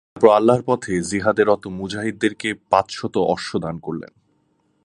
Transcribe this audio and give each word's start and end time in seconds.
তারপর 0.15 0.29
আল্লাহর 0.29 0.63
পথে 0.65 0.93
জিহাদে 1.01 1.43
রত 1.43 1.63
মুজাহিদদেরকে 1.67 2.49
পাঁচশত 2.69 3.15
অশ্ব 3.33 3.51
দান 3.59 3.75
করলেন। 3.79 4.13